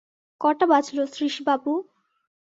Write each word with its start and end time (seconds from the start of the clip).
কটা 0.41 0.65
বাজল 0.71 0.97
শ্রীশবাবু? 1.13 1.71